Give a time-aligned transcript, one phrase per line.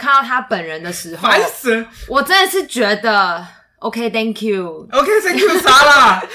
[0.00, 1.84] 看到他本人的时候，烦死。
[2.08, 3.46] 我真的是觉得
[3.80, 4.88] OK，Thank you。
[4.90, 6.22] OK，Thank you，啥啦？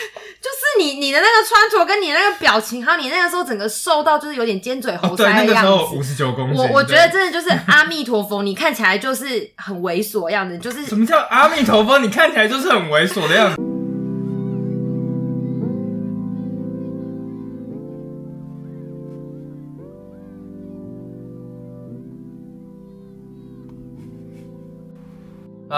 [0.46, 5.96] 就是你你的那个穿着跟你那个表情，还有你那个时候整个瘦到就是有点尖嘴猴腮的样那个时候子。
[5.96, 6.56] 五十九公斤。
[6.56, 11.98] 我我觉得真的就是阿弥陀佛，你看起来就是很猥琐样子，就是什么叫阿弥陀佛？
[11.98, 13.65] 你看起来就是很猥琐的样子。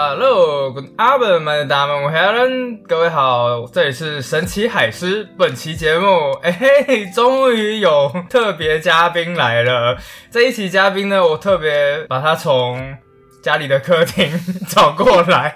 [0.00, 5.28] Hello，Good afternoon，meine Damen und Herren，各位好，这里是神奇海狮。
[5.36, 9.98] 本期节目，哎、嘿，终于有特别嘉宾来了。
[10.30, 12.96] 这一期嘉宾呢，我特别把他从
[13.42, 14.30] 家里的客厅
[14.70, 15.52] 找过来。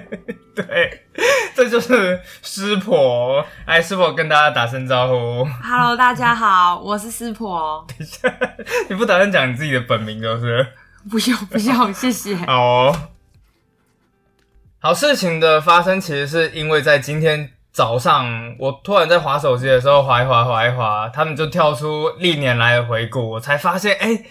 [0.56, 1.02] 对，
[1.54, 3.44] 这就是师婆。
[3.66, 5.46] 哎，师婆跟大家打声招呼。
[5.62, 7.84] Hello，大家好，我是师婆。
[7.86, 8.34] 等一下
[8.88, 10.68] 你不打算讲你自己的本名就是？
[11.10, 12.34] 不要不要，谢谢。
[12.46, 12.96] 好哦。
[14.84, 24.22] 好，事情的发生其实是因为在今天早上，我突然在划手机的时候，划一划，划一划，他们就跳出历年来的回顾，我才发现，哎、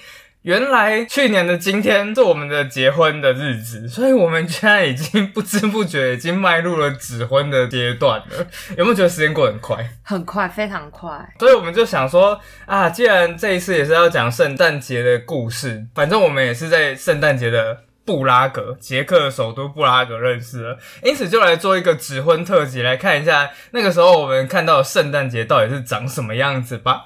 [0.44, 8.46] 原来去年的今天是我们的结婚的日子，所以我们现在已经不知不觉已经迈入了指婚的阶段了。
[8.78, 9.90] 有没有觉得时间过很快？
[10.04, 11.10] 很快，非常快。
[11.40, 27.06] 所以我们就想说啊，既然这一次也是要讲圣诞节的故事，反正我们也是在圣诞节的布拉格，捷克首都布拉格认识了，因此就来做一个指婚特辑，来看一下那个时候我们看到圣诞节到底是长什么样子吧。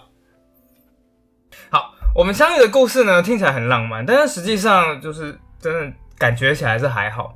[1.70, 7.36] 好，我们相遇的故事呢，听起来很浪漫，但是实际上就是真的感觉起来是还好。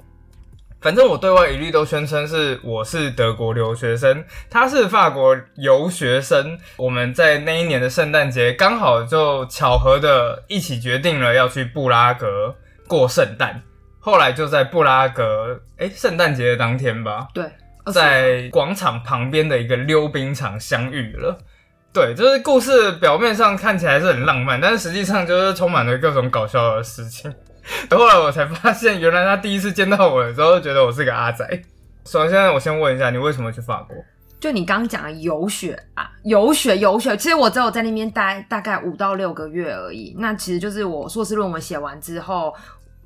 [0.79, 6.57] 反正我对外一律都宣称是我是德国留学生，他是法国游学生。
[6.77, 12.55] 我们在那一年的圣诞节刚好就巧合的一起决定了要去布拉格
[12.91, 13.61] 过圣诞。
[14.01, 17.45] 后来就在布拉格，诶，圣诞节的当天吧，对，
[17.93, 21.37] 在广场旁边的一个溜冰场相遇了。
[21.93, 27.33] 对，就是故事表面上看起来是很浪漫，但是实际上就是充满了各种搞笑的事情。
[27.91, 31.47] 后来我才发现，原来他第一次见到我的时候，就觉得我是个阿仔。
[32.05, 33.95] 首先，我先问一下，你为什么去法国？
[34.39, 40.15] 就你刚刚讲的游学啊，游学游学，其实我只有在那边待大概五到六个月而已。
[40.17, 42.51] 那其实就是我硕士论文写完之后，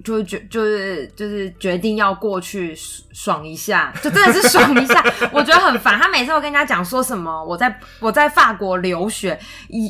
[0.04, 2.76] 就是决就是就是决定要过去
[3.12, 5.04] 爽一下，就真的是爽一下。
[5.32, 9.40] 我觉得很烦，他每次都跟人家讲说什么我在我在法国留学，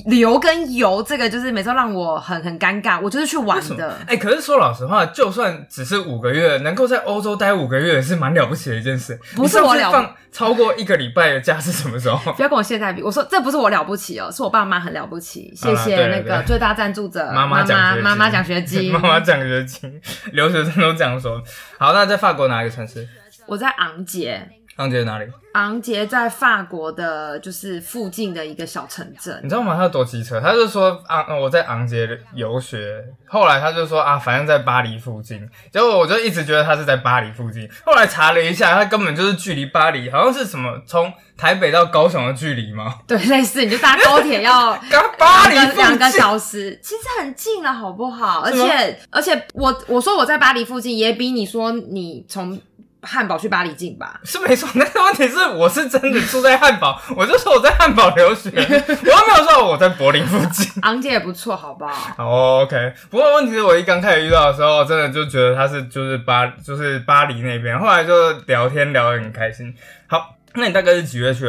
[0.06, 3.00] 留跟游这个就是每次都让我很很尴尬。
[3.02, 3.98] 我就是去玩的。
[4.08, 9.20] 哎、可是说老实话，就算只是五个月，能够在欧洲待五个月，也是蛮了不起的一件事。
[9.36, 12.34] 不是我了放超过一个礼拜的假是什么时候？
[12.34, 19.95] 不要跟我现在比，我说这不是我了不起哦，是我爸妈很了不起，谢谢那个最大赞助者妈妈奖学金妈妈奖学金， 妈妈奖学金，
[20.32, 21.44] 留学生都这样说。
[21.78, 23.08] 好，那在法国哪个城市？
[23.46, 25.26] 我在昂杰，昂杰哪里？
[25.54, 29.40] 昂杰在法国的，就是附近的一个小城镇。
[29.42, 29.74] 你知道吗？
[29.76, 30.42] 他有多机车？
[30.42, 35.50] 他就说昂，我在昂杰游学，后来他就说啊，反正在巴黎附近。
[35.72, 42.96] 结果我就一直觉得他是在巴黎附近，后来查了一下，他根本就是距离巴黎好像是什么从台北到高雄的距离吗？
[43.08, 46.06] 对，类似你就搭高铁要刚巴黎两个。
[46.16, 48.42] 小时，其实很近了，好不好？
[48.42, 52.58] 而且而且我我说我在巴黎附近，也比你说你从
[53.06, 54.20] 汉堡去巴黎近吧？
[54.24, 60.70] 是没错， 但是问题是，我是真的住在汉堡，我就说我在汉堡留学，我又没有说我在柏林附近。
[60.82, 61.94] 昂姐也不错，好不好？
[62.18, 62.94] 好，OK。
[63.10, 69.74] 不过问题是我一刚开始遇到的时候，真的就觉得他是就是巴就是巴黎那边，后来就聊天聊得很开心。
[70.08, 71.48] 好，那你大概是几月去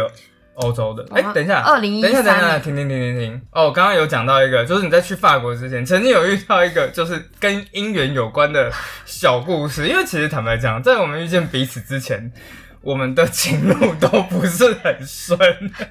[0.56, 1.06] 欧洲的？
[1.15, 3.43] 哎、哦等一下，二零一等一下，等一下，停停停停停。
[3.53, 8.71] 哦，刚刚有讲到一个，就是你在去法国之前，曾经有遇到一个就是跟姻缘有关的
[9.06, 9.87] 小故事。
[9.87, 12.33] 因为其实坦白讲，在我们遇见彼此之前。
[12.83, 15.37] 我们的情路都不是很顺，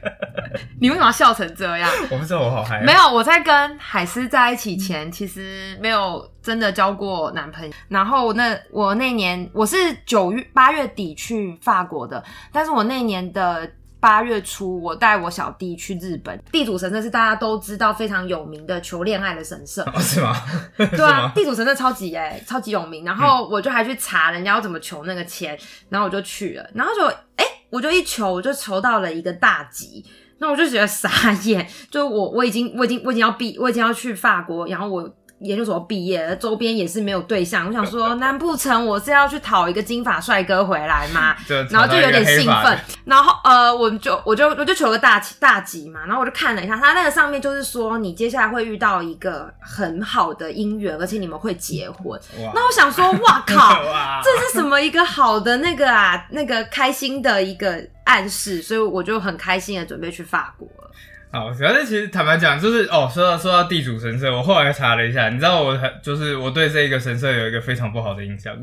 [0.80, 1.90] 你为什么要笑成这样？
[2.10, 2.82] 我不知道我好嗨。
[2.84, 7.74] 没有，我在跟海思在一起前，其实没有真的交过男朋友。
[7.90, 9.76] 然后那我那年我是
[10.06, 12.24] 九月八月底去法国的，
[12.54, 13.70] 但是我那年的
[14.06, 16.40] 八月初，我带我小弟去日本。
[16.52, 20.32] 地主神社是大家都知道非常有名的求恋爱的神社，哦，是吗？
[20.78, 21.30] 对啊？
[21.34, 23.04] 地主神社超级哎、超级有名。
[23.04, 25.58] 然后我就还去查人家要怎么求那个签，
[25.90, 27.04] 然后我就去了，然后就
[27.38, 30.06] 哎、我就一求，我就求到了一个大吉。
[30.38, 31.10] 那我就觉得傻
[31.44, 35.10] 眼，就我我已经我已经我已经要毕我已经要去法国，然后我
[35.46, 37.68] 研究所毕业了，周边也是没有对象。
[37.70, 41.36] 我想说， 难不成我是要去讨一个金发帅哥回来吗？
[41.70, 42.78] 然后就有点兴奋。
[43.06, 46.02] 然后呃，我就我就我就求个大大吉嘛。
[46.06, 52.20] 然后我就看了一下，他那个上面就是说，你接下来会遇到一个很好的姻缘，而且你们会结婚。
[52.54, 53.76] 那我想说，哇靠，
[54.24, 60.92] 这是什么一个好的那个啊，那个开心的一个暗示，所以我就很开心的准备去法国了。
[61.36, 68.56] 好，可是其实坦白讲，就是哦，说到说到地主神社，我后来查了一下，你知道我很就是我对这一个神社有一个非常不好的印象。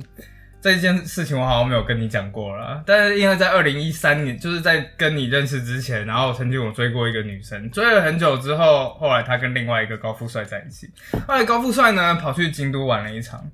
[0.58, 10.88] 这件事情我好像没有跟你讲过了，但是因为在二零一三年，就是在跟你认识之前，然后曾经我追过一个女生，追了很久之后，后来她跟另外一个高富帅在一起，
[11.28, 13.44] 后来高富帅呢跑去京都玩了一场，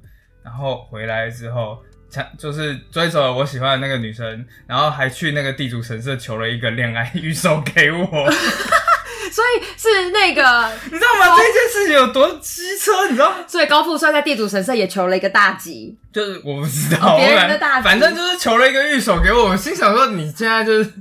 [0.44, 8.06] 然后回来之后，抢就是追走了我喜欢的那个女生，然后还去那个地主神社求了一个恋爱预售给我。
[9.38, 11.37] 所以是那个， 你知道吗？
[11.37, 13.32] 这件事情有多机车，你知道？
[13.46, 19.56] 所以高富帅在地主神社也求了一个大吉，就是我不知道别人的大吉，反正就是求了一个玉手给我。
[19.56, 20.93] 心想说，你现在就是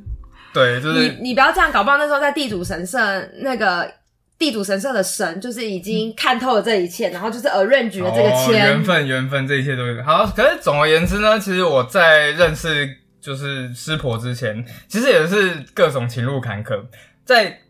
[0.54, 3.92] 对，就是你你不要这样搞不好那时候在地主神社，那个
[4.38, 10.04] 地主神社的神就是已经看透了这一切，然后就是 arrange 了这个签缘分，缘分，这一切都有。
[10.04, 10.28] 好。
[10.28, 12.88] 可是总而言之呢，其实我在认识
[13.20, 16.84] 就是师婆之前，其实也是各种情路坎坷，
[17.26, 17.62] 在。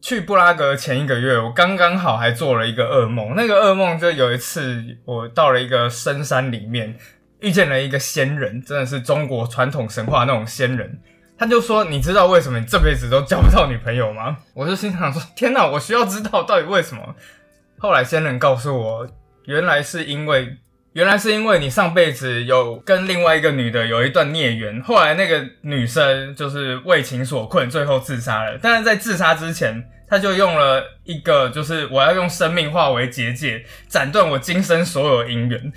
[0.00, 3.34] 去布拉格前一个月，我刚刚好还做了一个噩梦。
[3.34, 6.96] 那个噩梦就有一次，我到了一个深山里面，
[7.40, 11.00] 遇见了一个仙人，真的是中国传统神话那种仙人。
[11.38, 17.14] 他就说：“你知道为什么你这辈子都交不到女朋友吗？”我就心想说：“天哪，我需要知道到底为什么。”
[17.78, 19.06] 后来仙人告诉我，
[19.44, 20.56] 原来是因为，
[20.96, 28.58] 原来是因为你上辈子有跟另外一个女的有一段孽缘，后来那个女生就是为情所困，最后自杀了。
[28.62, 29.86] 但是在自杀之前。
[30.08, 35.72] 她就用了一个，就是我要用生命化为结界，斩断我今生所有姻缘。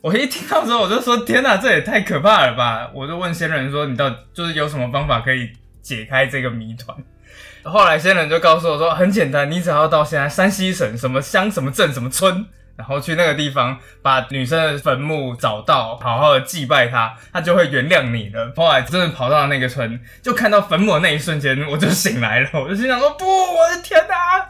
[0.00, 2.90] 我一听到之后，我就说：天哪，这也太可怕了吧！
[2.94, 5.50] 我就问仙人说：你到就是有什么方法可以
[5.82, 6.96] 解开这个谜团？
[7.64, 12.46] 后来仙人就告诉我说：很简单，你只要到现在山西省什么乡、什么镇、什么村。
[12.76, 18.52] 然后去那个地方，把女生的坟墓找到，好好的祭拜她，她就会原谅你的。
[18.54, 22.50] 后来真的跑到那个村，就看到坟墓的那一瞬间，我就醒来了。
[22.52, 24.48] 我就心想说：不，我的天哪！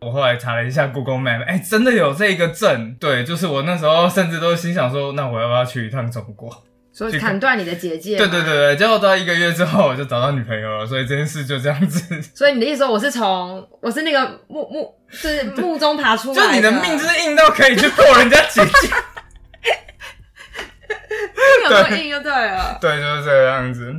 [0.00, 2.94] 我后来查了一下 Google Map，哎，真的有这个镇。
[3.00, 6.64] 对，就是我那时候甚至都心想说：那我要不要去一趟中国？
[6.96, 8.16] 所以砍断你的结界。
[8.16, 10.86] 对对对对，结果到一个月之后，我就找到女朋友了。
[10.86, 12.22] 所以这件事就这样子。
[12.34, 18.70] 所以你的意思说，我是从我是那个墓墓是墓中爬出来，就你的命就是硬到可以去破人家结界。
[21.64, 22.78] 有多硬就对了。
[22.80, 23.94] 对，就是这个样子。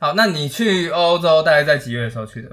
[0.00, 2.50] 好，那你去欧洲大概在几月的时候去的？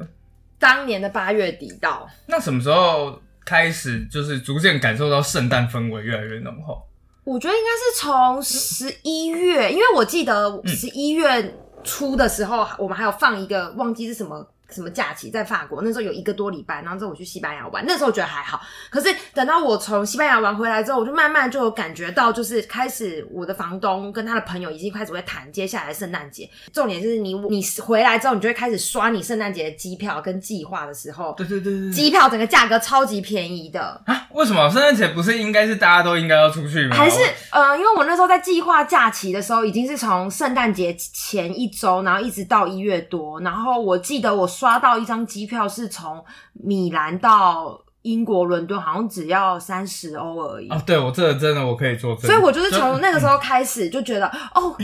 [0.60, 2.07] 当年的八月底到。
[2.28, 6.86] 那什么时候开始就是逐渐感受到圣诞氛围越来越浓厚？
[7.29, 14.43] 我觉得应该是从十一月，因为我记得十一月初的时候，我们还有放一个忘记是什么。
[14.69, 15.81] 什么假期在法国？
[15.81, 18.62] 那时候有一个多礼拜，然后之后我去西班牙玩，那时候我觉得还好。
[18.89, 26.50] 可是等到我从西班牙玩回来之后，我就慢慢就有感觉到，就是开始我的房东跟他的朋友已经开始会谈接下来圣诞节。
[26.74, 34.27] 重点就是你你回来之后，你就会开始刷你圣诞节的机票跟计划的时候，对对对对，机票整个价格超级便宜的啊！
[34.31, 36.95] 为什么圣诞节不是应该是大家都应该要出去吗？
[36.95, 37.19] 还是
[37.51, 45.47] 呃，因为我那时候在计划假期的时候，已经是从圣诞节前一周，然后一直到一月多，然后我记得我刷到一张机。
[45.50, 46.23] 票是从
[46.53, 50.69] 米兰到英国伦敦，好像只要三十欧而已。
[50.69, 54.75] 哦，对我这个真的我可以做，所以我就是从那个时候开始就觉得，哦，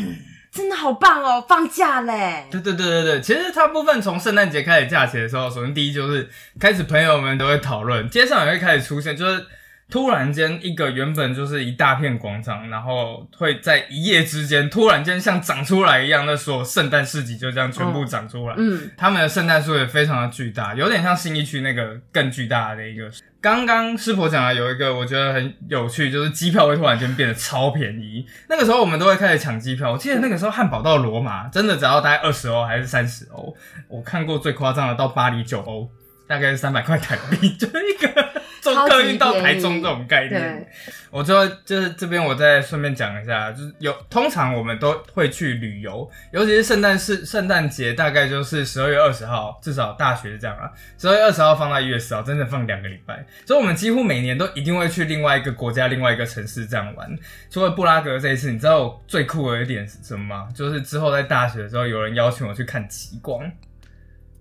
[0.52, 2.48] 真的好棒哦，放假嘞！
[2.50, 6.28] 对对对对对，其实大部分从圣诞节开始假期的时候，首先第一就是
[6.60, 9.46] 开始朋友们都会讨论，街上也会开始出现，就是。
[9.88, 18.56] 突然间，一个原本就是一大片广场，然后会在一夜之间突然间像长出来一样，那所有圣诞市集就这样全部长出来。
[18.58, 23.10] 嗯，他们的圣诞树也非常的巨大，有点像新一区那个更巨大的一个。
[23.40, 28.26] 刚刚师婆讲的有一个我觉得很有趣，就是机票会突然间变得超便宜。
[28.50, 29.92] 那个时候我们都会开始抢机票。
[29.92, 33.56] 我记得那个时候汉堡到罗马真的只要大概二十欧还是三十欧。
[33.88, 35.88] 我看过最夸张的到巴黎九欧，
[36.28, 38.42] 大概是三百块台币， 就一个。
[38.74, 40.68] 坐客运到台中这种概念，
[41.12, 57.16] 我就就是这边我再顺便讲一下，就是有通常我们都会去旅游，尤其是圣诞是圣诞节，大概就是十二月二十号，至少大学是这样啊，十二月二十号放到一月四号，真的放两个礼拜，所以我们几乎每年都一定会去另外一个国家、另外一个城市这样玩。
[57.52, 60.48] 除了布拉格这一次，你知道最酷的一点是什么吗？
[60.56, 63.52] 就是之后在大学的时候，有人邀请我去看极光。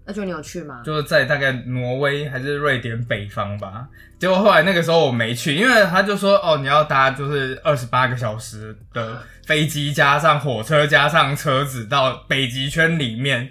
[0.06, 0.82] 那就你有去吗？
[0.84, 3.88] 就是在大概挪威还是瑞典北方吧。
[4.18, 13.48] 结果后来那个时候我没去，因为他就说哦，你要搭就是二十八个小时的飞机，加上火车，加上车子到北极圈里面，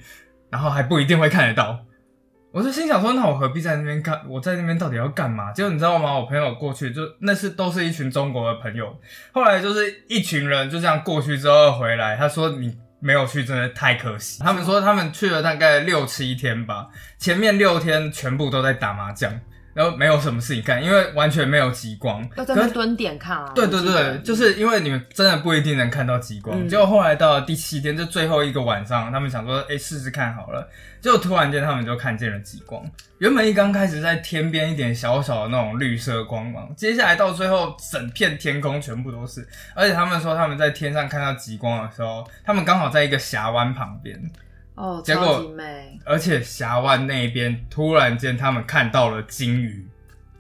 [0.52, 1.84] 然后还不一定会看得到。
[2.52, 4.22] 我就心想说，那我何必在那边干？
[4.30, 5.52] 我在那边到底要干嘛？
[5.54, 6.14] 结果你知道吗？
[6.20, 8.96] 我朋友过去就那是都是一群中国的朋友，
[9.32, 12.78] 后来就是一群人就这样过去之后回来，他说你。
[13.04, 14.42] 没有去，真的太可惜。
[14.42, 19.42] 他们说他们去了大概六七天吧，前面六天全部都在打麻将，
[19.74, 22.28] 然后没有什么事情干，因为完全没有极光。
[22.36, 23.52] 要在那蹲点看啊。
[23.56, 26.68] 对对对，就是因为你们真的不一定能看到极光。
[26.68, 30.70] 结果后来到了第七天，就最后一个晚上，他们想说，哎，试试看好了。
[31.02, 32.82] 结果突然间他们就看见了极光。
[33.18, 39.46] 原本一刚开始在天边一点小小的那种绿色光芒，接下来到最后整片天空全部都是。
[39.74, 44.18] 而且他们说他们在天上看到极光的时候，他们刚好在一个峡湾旁边。
[44.76, 46.00] 哦，结果美。
[46.06, 49.88] 而且峡湾那边突然间他们看到了鲸鱼，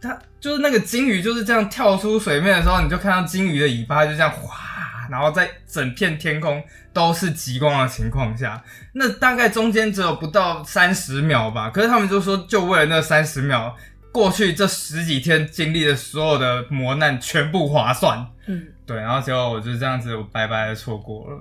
[0.01, 6.61] 它就是那个鲸鱼就是这样跳出水面的时候，你就看到鲸鱼的尾巴就这样哗，然后在整片天空
[6.91, 8.61] 都是极光的情况下。
[8.93, 13.75] 那大概中间只有不到三十秒吧，可是他们就说，就为了那三十秒，
[14.11, 18.27] 过去这十几天经历的所有的磨难全部划算。
[18.47, 21.39] 嗯，对，然后结果我就这样子我白白的错过了。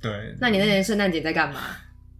[0.00, 1.60] 对，那你那年圣诞节在干嘛？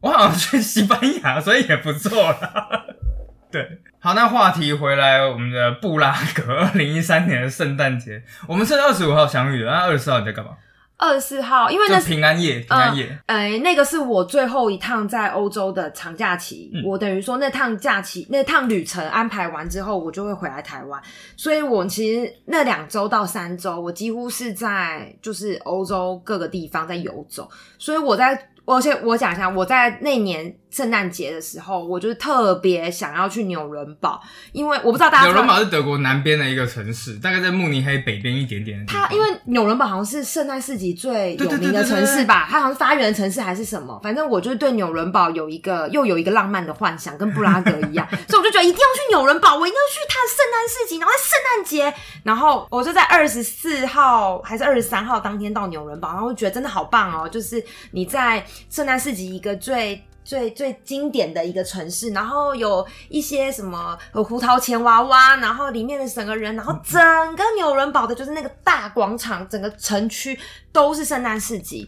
[0.04, 2.84] 我好像去西班牙，所以也不错啦。
[3.50, 10.50] 对，好，那话题回来，我们的布拉格 二零一三年的圣诞节，我们是二十五号相遇的，那二十四号你在干嘛？
[10.96, 16.70] 二十四号，因为那是平安夜，平安夜，哎，那个是我最后一趟在欧洲的长假期。
[16.84, 21.02] 我等于说那趟假期、那趟旅程安排完之后，我就会回来台湾。
[21.36, 27.50] 所以我其实那两周到三周，我几乎是在就是欧洲各个地方在游走。
[27.76, 30.56] 所以我在，而且我讲一下，我在那年。
[30.74, 35.26] 圣诞节的时候，我就是特别想要去纽伦堡，因为我不知道大家。
[35.26, 38.84] 纽伦堡是德国南边的一个城市，大概在慕尼黑北边一点点。
[38.84, 51.94] 它因为纽伦堡好像是圣诞市集最有名的城市吧，它好像是发源城市还是什么，反正我就是对纽伦堡有一个又有一个浪漫的幻想，跟布拉格一样，所以我就觉得一定要去纽伦堡，我一定要去它的圣诞市集，然后在圣诞节，
[52.24, 60.02] 然后我就在二十四号还是二十三号当天到纽伦堡，然后觉得真的好棒哦，就是你在圣诞市集一个最。
[60.26, 66.98] 最最经典的一个城市，然后有一些什么胡桃钱娃娃，然后里面的整个人，然后整
[67.36, 70.40] 个纽伦堡的就是那个大广场，整个城区
[70.72, 71.86] 都是圣诞市集。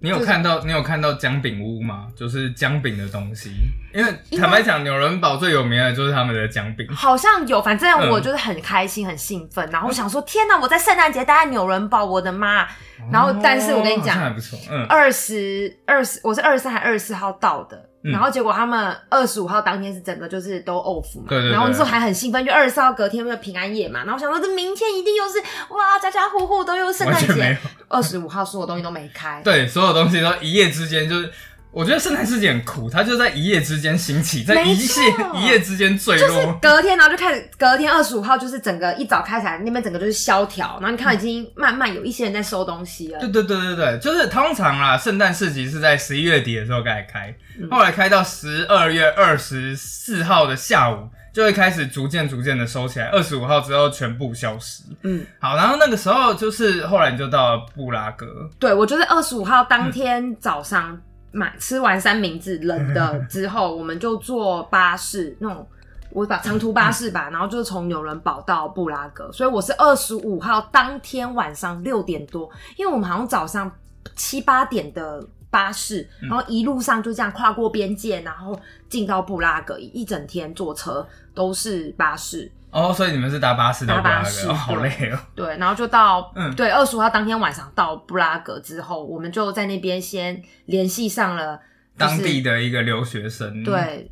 [0.00, 2.06] 你有看到你有看到姜饼屋吗？
[2.14, 3.50] 就是姜饼的东西，
[3.92, 6.86] 因为坦白讲，纽伦堡最有名的就是他们的姜饼。
[6.94, 10.56] 好像有，反正我就是很开心很兴奋，然后想说，天哪！
[10.58, 12.66] 我在圣诞节待在纽伦堡，我的妈！
[13.10, 17.87] 然后，但是我跟你讲，还不错，嗯，二十二十，我是二十三还二十四号到的。
[18.12, 21.50] 然后结果他们二十五号当天是整个就是都 off 嘛，对对。
[21.50, 25.38] 然后那时候还很兴奋，就二十四号隔天不是平安夜嘛，然后想说这明天一定又是
[25.74, 27.58] 哇，家家户户都有圣诞节。
[27.88, 31.30] 二十五号所有东西都没开，对，所有东西都一夜之间就是。
[31.78, 36.28] 我觉得圣诞世界很苦，它就在一夜之间兴起，在一夜一夜之间坠落。
[36.28, 43.20] 就是隔天，然后就开始隔天二十五号，就是整个一早开起来，那边整个就是萧条，然后你看已经慢慢有一些人在收东西了。
[43.20, 47.32] 对对对对对，就是通常啦，圣诞市集是在十一月底的时候开始开，
[47.70, 54.82] 后来开到十二月二十四号的下午，就会开始逐渐逐渐的收起来，二十五号之后全部消失。
[55.04, 58.26] 嗯，好，然后那个时候就是后来你就到了布拉格。
[58.58, 61.00] 对，我就是二十五号当天早上。
[61.38, 65.64] 买吃完三明治冷的之后，我们就坐巴士，那种
[66.10, 73.70] 我把长途巴士吧，然后就是从纽伦堡到布拉格，所以我是二十五号当天晚上六点多，因为我们好像早上
[74.16, 82.50] 七八点的巴士，然后一路上就这样跨过边界，然后进到布拉格，一整天坐车都是巴士。
[82.70, 85.18] 哦，所以你们是搭巴士到布拉格，好累哦。
[85.34, 91.58] 对，然后就到，嗯，对，二十五号当天晚上到布拉格之后，我们就在那边先联系上了
[91.96, 94.10] 当地的一个留学生，对，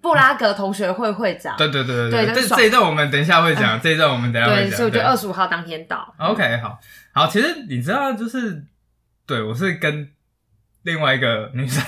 [0.00, 1.56] 布拉格同学会会长。
[1.56, 4.76] 对对对对对，这这一段我们等一下会讲，这一段我们等一下会讲。
[4.76, 6.14] 所以我就二十五号当天到。
[6.18, 6.78] OK，好，
[7.12, 8.64] 好，其实你知道，就是
[9.26, 10.08] 对我是跟。
[10.84, 11.80] 另外一个女生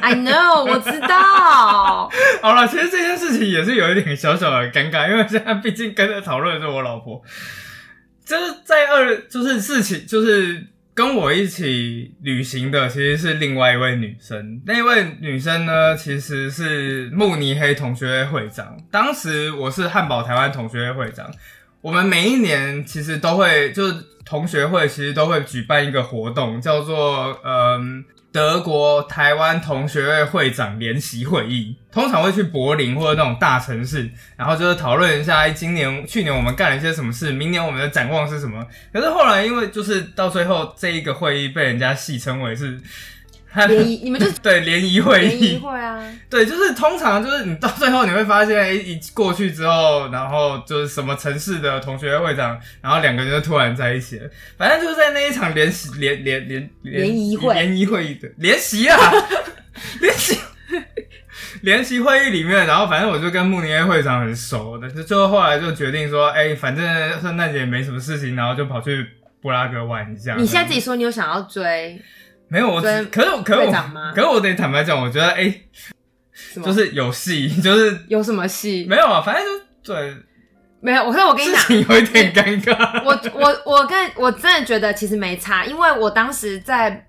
[0.00, 2.10] ，I know，我知道。
[2.42, 7.22] 好了，其实这件事情也是有一点小小的尴尬，因为现在毕竟跟着讨论的是我老婆，
[8.24, 14.60] 就是在二，就是事情，就是跟我一起旅行的其实是另外一位女生。
[14.66, 18.76] 那位女生呢，其实是慕尼黑同学会会长。
[18.90, 21.30] 当时我是汉堡台湾同学会会长。
[21.80, 28.04] 我们每一年其实都会，就是同学会其实都会举办一个活动，叫做嗯。
[28.34, 38.66] 德国台湾同学会会长联席会议，通常会去柏林或者那种大城市，然后就是讨论一下，哎，今年、去年我们干了一些什么事，明年我们的展望是什么。
[38.92, 42.80] 可是后来因为就是到最后这一个会议被人家戏称为是。
[43.68, 54.28] 联谊，你们就是对联谊会联谊会啊，对，就是通常就是你到最后你会发现，一过去之后，然后就是什么城市的同学会长，然后两个人就突然在一起了。
[54.58, 58.98] 反正就是在那一场联席联联联联谊会联谊会议的联席啊，
[60.00, 60.36] 联席
[61.62, 66.84] 联席会议里面，然后反正我就跟慕尼黑会长很熟的，就最后后来就决定说，哎，反正
[67.20, 69.06] 圣诞节没什么事情，然后就跑去
[69.40, 70.34] 布拉格玩一下。
[70.36, 72.00] 你现在自己说你有想要追？
[72.54, 73.52] 没有，我只可是可是我可
[74.20, 75.52] 是我得坦白讲，我觉得哎，
[76.64, 78.86] 就是有戏，就是有什么戏？
[78.88, 79.44] 没有啊，反正
[79.82, 80.16] 就对，
[80.80, 81.04] 没有。
[81.04, 83.02] 我说我跟你讲，有一点尴尬。
[83.04, 87.04] 我我我跟我真的觉得其实没差，因为我当时在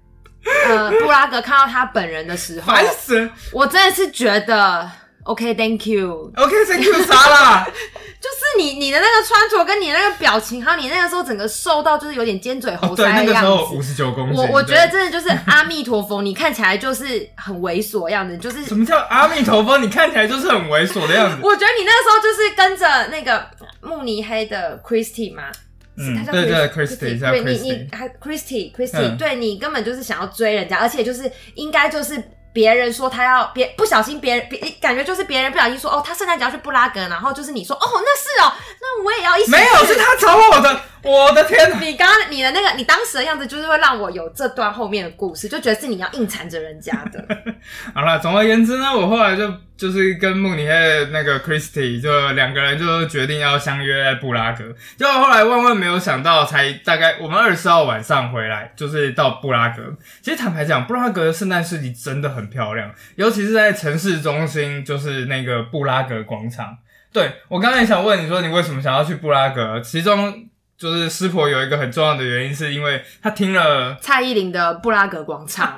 [0.68, 3.30] 呃布拉格看到他本人的时候，烦死！
[3.52, 4.90] 我真的是觉得。
[5.25, 6.32] OK，Thank you。
[6.36, 7.65] OK，Thank you，啥啦？
[7.65, 13.75] 就是你你的那个穿着跟你那个表情，还有你那个时候整个瘦到就是有点尖嘴猴腮的样子。
[13.75, 14.36] 五十九公斤。
[14.36, 19.79] 我我觉得真的就是阿弥陀佛，你看起来就是很猥琐样子，就是什么叫阿弥陀佛？
[19.79, 21.38] 你看起来就是很猥琐的样子。
[21.44, 23.50] 我觉得你那个时候就是跟着那个
[23.82, 25.51] 慕尼黑的 Christy 嘛，
[25.98, 32.24] 嗯，对对，Christy，对你你还 Christy，Christy，对你根本就是想要追人家，而且就是应该就是。
[32.55, 39.51] 别人说他要别不小心，别人别感觉就是别人不小心说哦，他圣诞节要去布拉格，然后就是你说哦，那是哦，那我也要一起。
[39.51, 40.81] 没有，是他找我的。
[41.03, 41.69] 我的天！
[41.79, 47.24] 你刚刚你的那个你当时的样子，就是会让我有这段后面的故事，就觉得是你要硬缠着人家的。
[47.93, 49.47] 好了，总而言之呢，我后来就
[49.77, 54.63] 就是跟慕尼黑那个 Christy 就两个人就决定要相约在布拉格。
[54.98, 59.96] 就后来万万没有想到，才大概我们二十号晚上回来，就是到布拉格。
[60.22, 66.77] 其实坦白讲，布拉格的圣诞市集真的很漂亮，尤其是在城市中心，就是那个布拉格广场。
[67.12, 69.79] 对我刚才想问你说，你为什么想要去布拉格？
[69.79, 75.77] 其中就是师婆有一个很重要的原因，是因为她听了蔡依林的《布拉格广场》，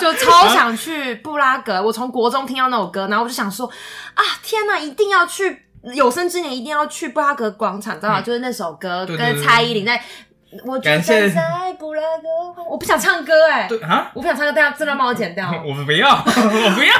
[0.00, 1.82] 就超想去布拉格。
[1.82, 3.66] 我从国中听到那首歌，然后我就想说
[4.14, 8.20] 啊，天哪，一定要去有生之年一定要去布拉格广场，知道吗？
[8.20, 10.02] 就是那首歌跟蔡依林在。
[10.64, 15.52] 我感谢在布拉格，我不想唱歌哎，啊，我不想唱歌，大家真的帮我剪掉。
[15.66, 16.94] 我不要， 我不要。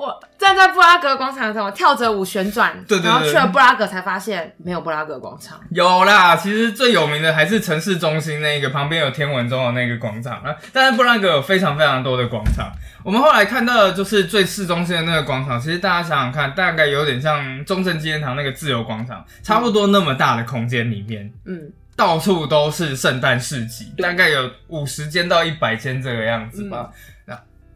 [0.00, 5.60] 我站在布拉格广场的时候，跳着舞旋转，对对对，然后去了布拉格才发现没有布拉格广场。
[5.72, 10.56] 有啦，其实最有名的还是城市中心那个旁边有天文钟的那个广场啊。
[10.72, 12.72] 但是布拉格有非常非常多的广场。
[13.04, 21.70] 我们后来看到的就是最市中心的那个广场，其实大家想想看，大概有点像中正纪念堂那个自由广场，差不多那么大的空间里面，嗯。
[21.96, 26.88] 到处都是圣诞市集，大概有五十间到一百间这个样子吧。
[27.19, 27.19] 那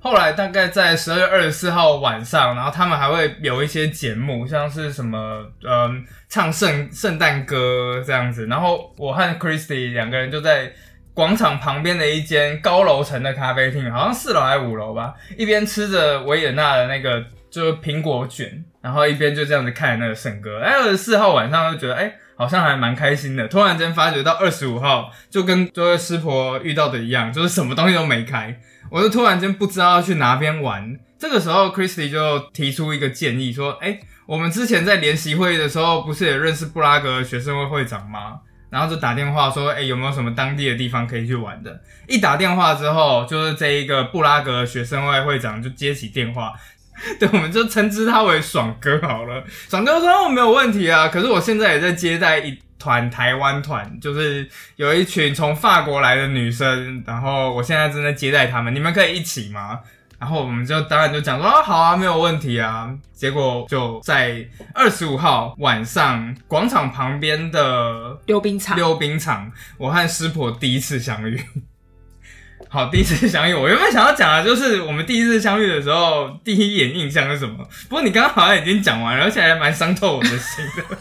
[0.05, 8.47] 后来大概在十二月二十四号晚上，然后他们还会有一些节目，像是什么嗯唱圣圣诞歌这样子。
[8.47, 10.71] 然后我和 Christy 两个人就在
[11.15, 20.61] 广场旁边的一间高楼层的咖啡厅，好像四楼还是五楼吧，一边吃着维也纳的那个就是苹果卷，然后一边就这样子看那个圣歌。
[20.61, 22.13] 哎，二十四号晚上就觉得哎。
[22.37, 28.61] 好像还蛮开心的，突然间发觉到二十五号就跟这位师婆遇到的一样，就是什么东西都没开，
[28.95, 30.97] 我就突然间不知道要去哪边玩。
[31.19, 38.39] 这个时候，Christy 就提出一个建议，说：“哎，我们之前在联席会议的时候，不是也认识布拉格学生会会长吗？
[38.71, 41.77] 然后就打电话说：，哎，有没有什么当地的地方可以去玩的？
[42.07, 46.53] 一打电话之后，就是这一个布拉格学生会会长就接起电话。”
[47.19, 49.45] 对，我们就称之他为爽哥好了。
[49.69, 51.09] 爽哥说：“哦，没有问题啊。
[51.09, 58.75] 可是我现在也在接待一团台湾团，就是有一群从法国来的女生，然后我现在正在接待他们。
[58.75, 59.81] 你们可以一起吗？”
[60.17, 71.39] 然后我们就当然就讲说：“啊，好啊，没有问题啊。”结果就在二十五号晚上广场旁边的溜冰场，溜冰场，我和师婆第一次相遇。
[72.75, 77.65] 好，第一次相遇，我原本想要讲的就是我们第一次相遇的时候，第一眼印象是什么？
[77.89, 80.99] 不过你刚刚好像已经讲完了，而且还蛮伤透我的心的。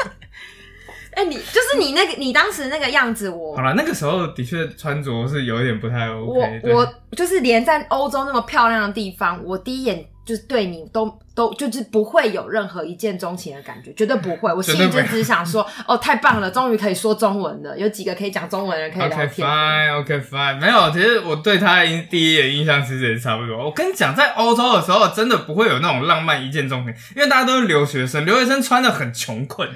[1.17, 6.61] 哎，你就是你那个，你当时那个样子，我好了，那个时候的确穿着是有一点不太 OK。
[6.65, 10.05] 我我就是连在欧洲那么漂亮的地方，我第一眼。
[10.25, 14.53] 就是对你都都就是不会有任何一见钟情的感觉，绝对不会。
[14.53, 17.77] 我心里就只想说，哦，太棒了，终于可以说中文了。
[17.77, 19.47] 有几个可以讲中文的人可以聊天。
[19.47, 20.59] OK，fine，OK，fine。
[20.59, 23.65] 没有，其实我对他的第一眼印象其实也差不多。
[23.65, 29.69] 我跟你讲，在欧洲的时候，真的不会有那种浪漫一见钟情，因为大家都是留学生，留学生穿的很穷困。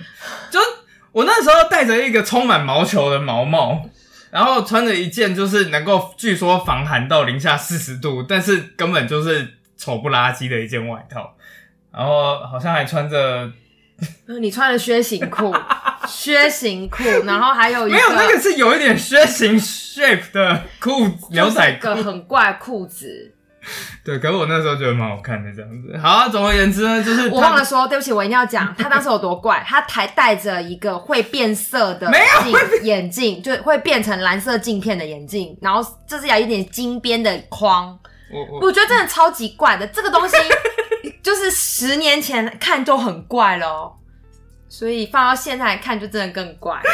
[0.49, 0.59] 就
[1.11, 3.89] 我那时候戴着一个充满毛球的毛帽。
[4.29, 11.35] 然后穿着一件就是能够据说防寒到零下四十度，但是根本就是丑不拉几的一件外套，
[11.91, 13.51] 然后好像还穿着
[14.39, 15.53] 你穿了靴型裤，
[16.07, 23.33] 靴型裤，然后还有一没有那个是有一点靴型 shape 的裤子牛仔裤很怪的裤子。
[24.01, 25.97] 对，可是我那时候觉得蛮好看的这样子。
[25.97, 29.61] 好、啊，总而言之呢，就是我忘了说，对不起，我一定要讲， 他当时有多怪。
[29.67, 37.99] 他还戴着一个会变色的没有镜眼镜，就会变成蓝色镜片的眼镜，然后这是有一点金边的框。
[38.31, 40.35] 我我我觉得真的超级怪的，这个东西
[41.23, 43.93] 就是十年前看就很怪了哦，
[44.67, 46.79] 所以放到现在来看就真的更怪。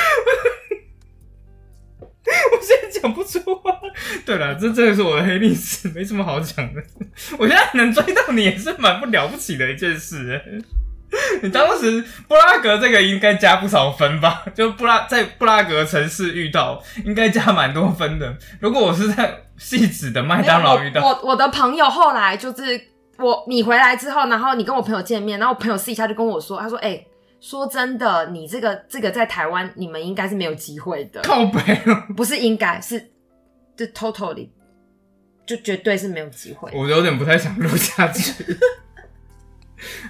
[2.26, 3.80] 我现在讲不出话。
[4.26, 6.82] 对了，这真的是我的黑历史，没什么好讲的。
[7.38, 10.62] 我现在能追到你也是蛮不了不起的一件事欸。
[11.44, 14.44] 你当时布拉格这个应该加不少分吧？
[14.56, 18.36] 就布拉在布拉格城市遇到，应该加蛮多分的。
[18.60, 22.82] 如果我是在细致的麦当劳遇到，我我我的朋友后来就是
[23.18, 27.06] 我你回来之后，然后你跟我朋友见面，然后我朋友私底下就跟我说，他说：“哎、
[27.40, 33.12] 说真的，你这个这个在台湾你们应该是没有机会的，靠北哦， 不是应该是
[33.78, 34.50] 就 totally
[35.46, 36.72] 就绝对是没有机会。
[36.74, 38.58] 我有点不太想录下去。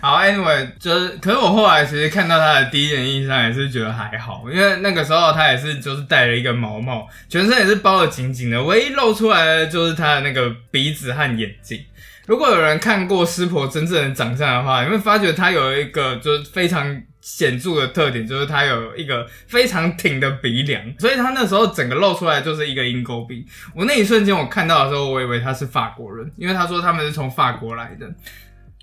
[0.02, 11.80] 好，anyway，就是，可是我后来其实看到他的第一眼印象也是觉得还好，因为那个时候他也是就是戴了一个毛帽，全身也是包的紧紧的，唯一露出来的就是他的那个鼻子和眼睛。
[12.26, 23.46] 如果有人看过师婆真正的长相的话，你会发觉他有一个就是非常显著的特点，就是他有一个非常挺的鼻梁，所以他那时候整个露出来就是一个鹰钩鼻。
[23.76, 28.10] 我那一瞬间我看到的时候，我以为他是法国人，因为他说他们是从法国来的。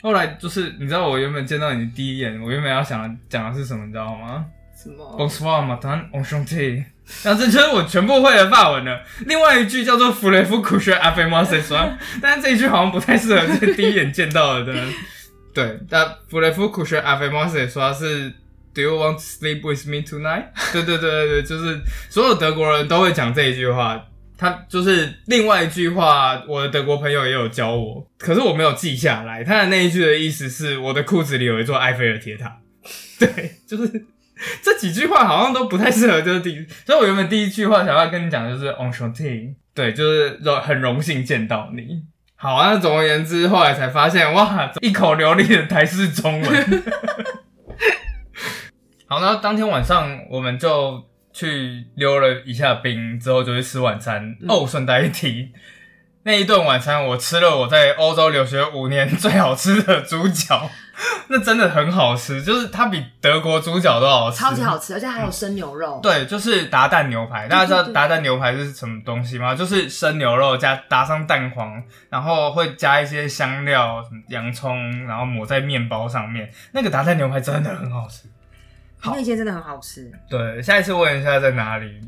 [0.02, 6.84] 后来就是你知道我原本见到你第一眼，我原本要想的讲的是什么，你知道吗什么？？Bonsoir, madame, enchanté。
[7.24, 9.02] 然后这就是我全部会的法文了。
[9.26, 11.26] 另外一句叫做 f u l e f u c o u c h a f a i
[11.28, 14.94] m o s 说，但是这一句好像不太适合这第一眼见到的人。
[15.52, 17.26] 对，但 f u l e f u c o u c h a f a
[17.26, 18.30] i m o s 说是
[18.72, 20.44] Do you want to sleep with me tonight？
[20.72, 24.00] 对对对对对，就是所有德国人都会讲这一句话。
[24.40, 29.44] 他就是另外一句话，我的德国朋友也有教我，可是我没有记下来。
[29.44, 32.56] 他的那一句的意思是，我的裤子里有一座埃菲尔铁塔。
[33.20, 34.06] 对，就是
[34.64, 42.02] 这几句话好像都不太适合，就是第，所以我原本第一句话想要跟你讲的就是 enchanté，对，就是很荣幸见到你。
[42.34, 46.82] 好啊，那总而言之，后来才发现，哇，一口流利的台式中文。
[49.06, 51.04] 好，那当天晚上我们就
[51.40, 54.36] 去溜了一下冰，之后就去吃晚餐。
[54.46, 55.48] 哦，顺带一提，
[56.24, 60.70] 那一顿晚餐我吃了我在欧洲留学五年最好吃的猪脚，
[61.28, 65.98] 那真的很好吃，就是它比德国猪脚都好吃，超级好吃，而且还有生牛肉。
[66.02, 69.54] 对，就是达蛋牛排，大家知道达蛋牛排是什么东西吗？
[69.54, 76.50] 就是生牛肉加搭上蛋黄，然后会加一些香料，什么洋葱，然后抹在面包上面。
[76.72, 78.28] 那个达蛋牛排真的很好吃。
[79.00, 80.10] 好那间真的很好吃。
[80.28, 82.00] 对，下一次问一下在哪里，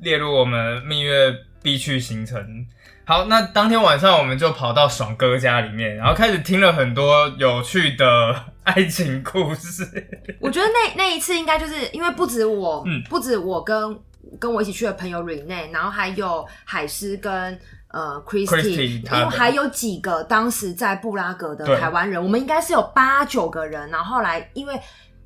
[0.00, 2.66] 列入我们蜜月必去行程。
[3.04, 9.84] 好，那当天晚上我们就跑到爽哥家里面，然后开始听了很多有趣的爱情故事。
[10.38, 13.98] 我觉得那那一次应该就是因为不止我，嗯不止我跟
[14.38, 17.58] 跟我一起去的朋友 Rene，然后还有海狮跟
[17.88, 24.80] 呃的因为还有几个当时在布拉格的台湾人，我们应该是有八九个人，然后后来因为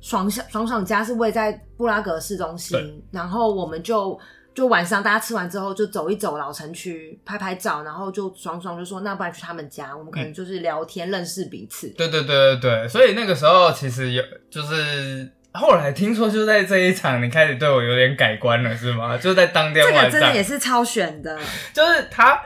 [0.05, 4.19] 爽爽爽爽家是位在布拉格市中心，然后我们就。
[4.53, 11.89] 就晚上大家吃完之后就走一走老城区拍拍照，然后就爽爽就说那不然去他们家，我们可能就是聊天认识彼此。
[11.89, 19.17] 对对对对对，所以那个时候其实有就是后来听说就在这一场，你开始对我有点改观了，是吗？
[19.17, 21.37] 就在当天晚上这个真的，也是超选的，
[21.75, 22.41] 就是他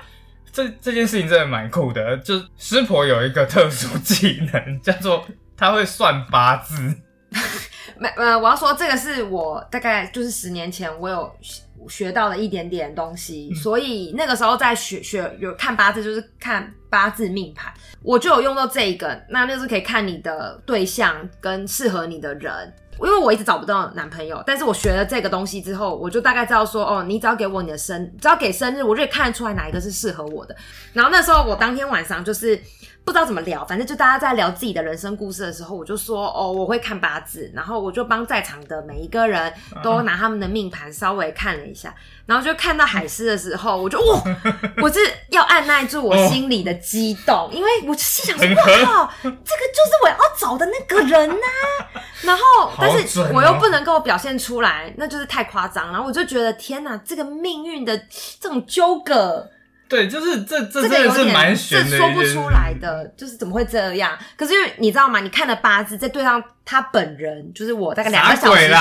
[0.52, 5.24] 这这件事情真的蛮酷的，就是师婆有一个特殊技能，叫做
[5.56, 6.96] 他会算八字。
[7.98, 22.74] 没呃，我要说这个是我大概就是十年前我有学学到了一点点东西，所以那个时候在学学有看八字，就是看八字命盘，我就有用到这一个，那就是可以看你的对象跟适合你的人。
[23.02, 30.54] 因为我一直找不到男朋友，但是我学了这个东西之后，我就大概知道说，哦，你只要给我你的生，只要给生日，我就可以看得出来哪一个是适合我的。
[30.92, 32.62] 然后那时候我当天晚上就是
[33.10, 41.92] 不不知道怎么聊，反正就大家在聊自己的人生故事的时候，我就说哦，我会看八字，然后我就帮在场的每一个人都拿他们的命盘稍微看了一下，
[42.28, 44.22] 然后就看到海狮的时候，我就哇，
[44.84, 51.36] 我是要按耐住我心里的激动，因为我心想说，哇，这个就是我要找的那个人呐、
[52.22, 52.44] 然后
[52.80, 57.98] 但是我又不能够表现出来，那就是太夸张，然后我就觉得天哪，这个命运的
[58.40, 59.50] 这种纠葛。
[59.90, 62.70] 对，就是这这这真的是蛮悬的，这说不出来。
[62.80, 64.18] 的，就是怎么会这样？
[64.38, 65.20] 可是因为你知道吗？
[65.20, 68.78] 你看了八字，再对上他本人，就是我大概两个小时前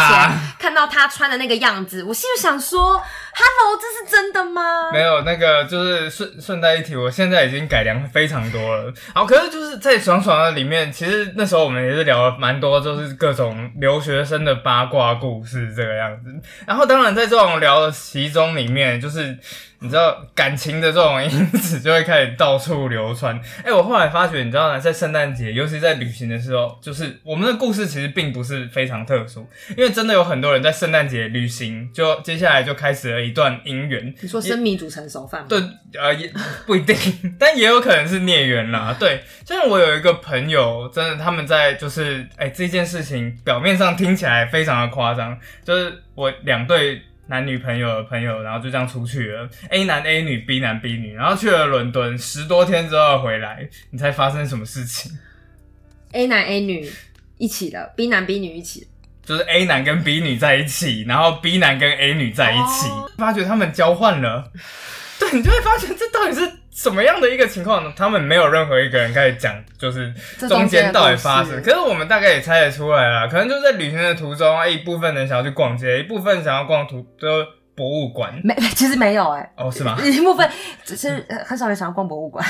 [0.58, 3.00] 看到他穿的那个样子，我心里想说
[3.32, 8.92] ：“Hello，这是真的吗没有那个，就是顺顺带一提，我现在已经改良非常多了。
[9.14, 16.30] 好，可是就是在爽爽的里面，其实那时候我们也是聊了蛮多，就是各种留学生的八卦故事这个样子。
[16.66, 19.38] 然后当然在这种聊的其中里面，就是
[19.78, 23.40] 你知道感情的这种因子就会开始到处流传。
[23.64, 35.46] 哎、我后来发觉，你知道呢，在圣诞节，尤其在旅行的时候，就是我们的故事其实并不是非常特殊，因为真的有很多人在圣诞节旅行，就接下来就开始了一段姻缘。？”你说生米煮成熟饭吗？
[35.48, 35.60] 对，
[36.00, 36.30] 呃，也
[36.66, 36.96] 不一定，
[37.38, 38.96] 但也有可能是孽缘啦。
[38.98, 55.12] 对，就像我有一个朋友，真的他们在就是，哎、这件事情表面上听起来非常的夸张，就是我两对男女朋友的朋友，然后就这样出去了，A 男 A 女，B 男 B 女，然后去了伦敦十多天之后回来，你猜发生什么事情
[56.12, 56.90] ？，A 男 A 女
[57.38, 58.86] 一起了，B 男 B 女一起了。
[59.24, 64.50] 就是 A 男跟 B 女在一起，然后 B 男跟 A 女在一起，哦发觉他们交换了。
[65.20, 67.92] 对，你就会发现这到底是什么样的一个情况呢？
[67.94, 70.14] 他们没有任何一个人开始讲，就是
[70.48, 71.62] 中间到底的发生。
[71.62, 77.28] 可是我们大概也猜得出来啦，可能就是在旅行的途中，一部分人想要去逛街，一部分想要逛图就
[77.74, 78.40] 博物馆。
[78.42, 79.98] 没，其实没有哎、哦，是吗？
[80.02, 80.48] 一部分
[80.84, 82.42] 只是呃很少人想要逛博物馆。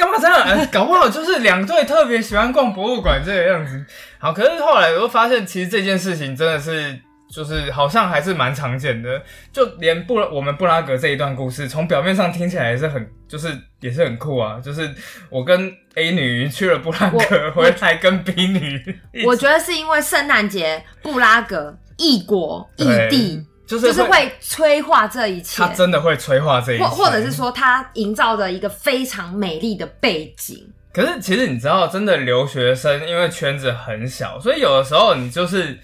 [0.00, 0.42] 干嘛这样？
[0.42, 3.84] 呃 搞不好就是两队特别喜欢逛博物馆这个样子。
[4.18, 6.98] 好，可是后来我又发现，其实这件事情真的是，
[7.30, 9.22] 就是好像还是蛮常见的。
[9.52, 14.58] 就连布我们布拉格这一段故事，从表面上听起来也是很，就是也是很酷啊。
[14.64, 14.90] 就是
[15.28, 30.68] 我跟 A 女去了布拉格，回来跟 B 女，我觉得是因为圣诞节布拉格异国异地，就是就是会催化这一切他，真的会催化这一切，或或者是说他营造的一个非常美丽的背景。
[30.92, 35.78] 可是其实你知道，真的留学生因为圈子很小，所以有的时候你就是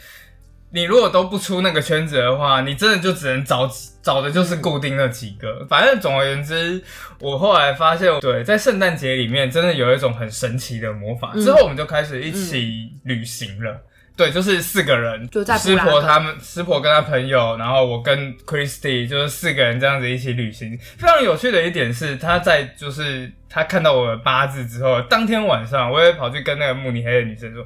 [0.71, 3.71] 你如果都不出那个圈子的话，你真的就只能找
[4.03, 5.65] 找的就是固定那几个。
[5.69, 6.83] 反正总而言之，
[7.21, 11.31] 我后来发现，对，在圣诞节里面真的有一种很神奇的魔法。
[11.37, 13.81] 嗯之后我们就开始一起旅行了。
[14.17, 20.79] 对，就是四个人，就在师婆他们，师婆跟他朋友，然后我跟 Christy 就是四个人这样子一起旅行。
[20.97, 27.65] 非常有趣的一点是，他在就是他看到我的八字之后，当天晚上我也跑去跟那个慕尼黑的女生说，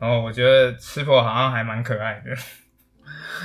[0.00, 2.34] 然后我觉得师婆好像还蛮可爱的。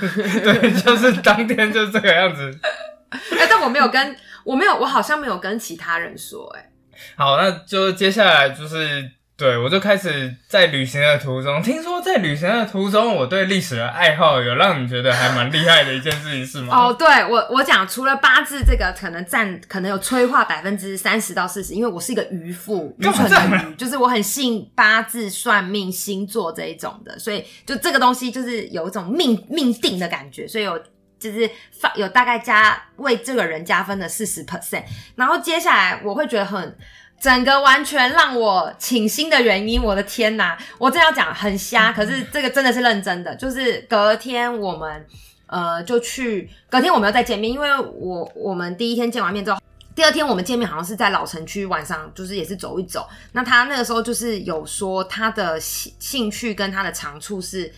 [0.00, 2.58] 对，就是当天就是这个样子。
[3.10, 6.70] 哎、但我没有跟我没有，我好像没有跟其他人说、哎，
[7.16, 9.10] 好，那就接下来就是，
[9.40, 16.76] 对我就开始在旅行的途中，听说在旅行的途中，我对历史的爱好有让你觉得还蛮厉害的一件事情，是吗？
[16.76, 30.78] 哦，对我我讲，除了八字这个可能占可能有催化百分之三十到四十，因为我是一个渔夫，干嘛纯这样啊的愚，就是我很信八字、算命、星座这一种的，所以就这个东西就是有一种命命定的感觉，所以有
[31.18, 31.48] 就是
[31.80, 34.84] 发有大概加为这个人加分的四十 percent，
[35.16, 36.76] 然后接下来我会觉得很。
[37.20, 40.56] 整个完全让我倾心的原因，我的天呐！
[40.78, 43.36] 我真要讲很瞎，可是这个真的是认真的。
[43.36, 45.06] 就是隔天我们
[45.46, 49.60] 呃就去，隔天我们要再见面，因为我我们第一天见完面之后，
[49.94, 53.06] 第二天我们见面好像是在老城区，晚上就是也是走一走。
[53.32, 57.70] 那他那个时候就是有说他的兴兴趣跟他的长处是。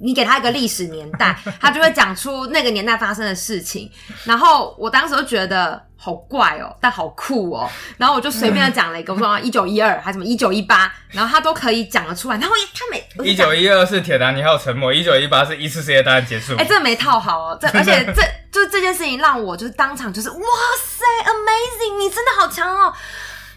[0.00, 3.90] 你给他一个历史年代， 他就会讲出那个年代发生的事情。
[4.24, 7.70] 然后我当时就觉得好怪哦，但好酷哦。
[7.96, 12.36] 然后我就随便的讲了一个，我说 一九一二还是什么一九一八，然后他都可以讲得出来。
[12.36, 16.56] 然后他每一九一二是铁达尼号沉没，一九一八是一次世界大战结束。
[16.56, 22.92] 哎、这没套好哦，这 而且这就是这件事情让我就是当场就是哇塞，amazing，你真的好强哦。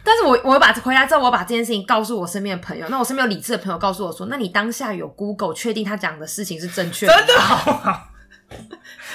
[0.08, 7.14] 但是我我把回来之后，我把这件事情告诉我身边的朋友，那我身边有理智的朋友告诉我说，那你当下有 Google 确定他讲的事情是正确的？
[7.14, 8.08] 真的好好。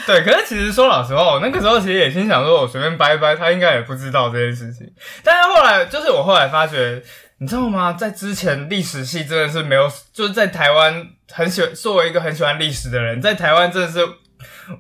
[0.07, 4.87] 对，可是其实说老实话，我那个时候其实也心想说，我随便掰一掰，他应该也不知道这件事情。
[5.25, 7.03] 但是后来，就是我后来发觉，
[7.39, 7.95] 你知道吗？
[7.95, 14.07] 在之前历史系真的是没有，就是在台湾很喜欢，作为一个很喜欢历史的人，在台湾真的是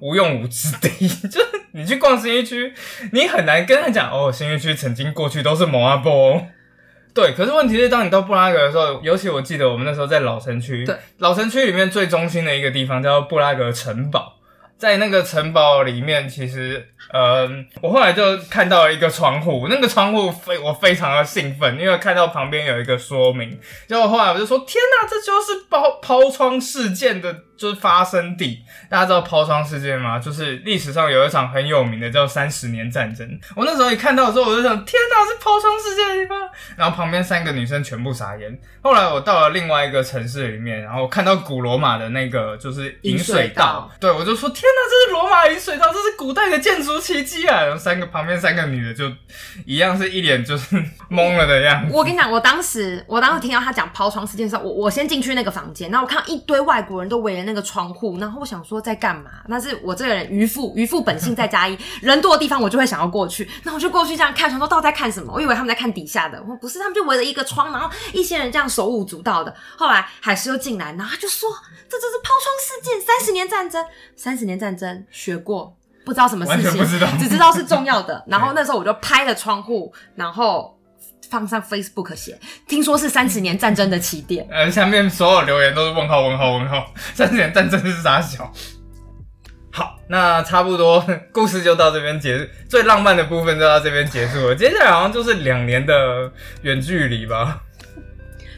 [0.03, 1.09] 无用武之地。
[1.29, 2.73] 就是你去逛新一区，
[3.13, 6.47] 你很难跟他讲哦，新一区曾经过去都是蒙阿波。
[7.15, 14.39] 对，可是问题是，当你到布拉格的时候，尤其我记得我们那时候在老城区，对，老城区里面最中心的一个地方叫布拉格城堡，
[14.79, 27.43] 在那个城堡里面，其实，嗯，我后来就看到了一个窗户，那个窗户非我非常的兴奋，因为看到旁边有一个说明，结果后来我就说，天哪，这就是抛抛窗事件的。
[27.55, 28.59] 就是发生地，
[28.91, 30.19] 大家知道抛窗事件吗？
[30.19, 33.39] 就是历史上有一场很有名的叫三十年战争。
[33.55, 36.37] 我那时候一看到的时候，我就想，天哪，是抛窗事件的地方。
[36.77, 38.61] 然后旁边三个女生全部傻眼。
[38.83, 47.63] 后来我到了另外一个城市里面，然后看到古罗马的那个就是引水道，对我就说，天哪，这是罗马引水道，这是古代的建筑奇迹啊！
[47.63, 49.09] 然后三个旁边三个女的就
[49.65, 50.77] 一样是一脸就是
[51.09, 51.95] 懵了的样子。
[51.95, 57.53] 我跟你讲，我当时我当时听到他讲抛窗事件的时候，我我先进去那个房间，然后我看到一堆外国人都围着那。
[57.53, 59.31] 个窗户，然后我想说在干嘛？
[59.47, 63.47] 那是我这个人渔夫，渔夫本性再加一， 人多的地方我就会想要过去。
[63.65, 65.35] 那我就过去这样看，想说到底在看什么？
[65.35, 69.55] 我以为他们在看底下的，我不是，他们就围着一个窗，然后一些人这样手舞足蹈的。
[69.77, 71.51] 后来海狮又进来，然后他就说
[71.91, 73.85] ：“这就是抛窗事件，三十年战争，
[74.17, 78.23] 三十年战争学过，不知道什么事情，不知道，只知道是重要的。
[78.29, 80.79] ”然后那时候我就拍了窗户，然后。
[81.31, 82.39] 放上 Facebook 写，
[82.69, 84.47] 听说是三十年战争的起点。
[84.51, 88.53] 呃，下面所有留言都是问号问号问号， 三十年战争是啥小？
[89.73, 94.55] 好，那差不多故事就到这边结，最浪漫的部分就到这边结束了。
[94.55, 97.63] 接下来好像就是两年的远距离吧。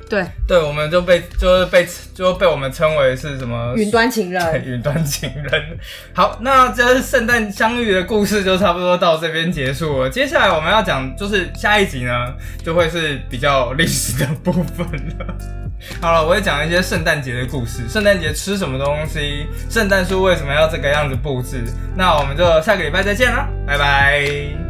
[0.08, 5.78] 对对，我们就被就是被就被我们称为是什么云端情人， 云端情人。
[6.12, 10.10] 好，那这圣诞相遇的故事就差不多到这边结束了。
[10.10, 12.12] 接下来我们要讲就是下一集呢，
[12.62, 14.86] 就会是比较历史的部分
[15.18, 15.34] 了。
[16.00, 21.62] 好了，我会讲一些圣诞节的故事，圣诞节吃什么东西，圣诞树为什么要这个样子布置。
[21.96, 24.63] 那我们就下个礼拜再见啦，拜拜。